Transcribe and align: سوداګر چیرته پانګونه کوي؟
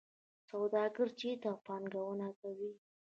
سوداګر 0.49 1.07
چیرته 1.19 1.51
پانګونه 1.65 2.27
کوي؟ 2.39 2.71